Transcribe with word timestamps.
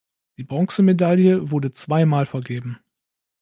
Die 0.39 0.43
Bronzemedaille 0.43 1.51
wurde 1.51 1.73
zweimal 1.73 2.25
vergeben. 2.25 2.79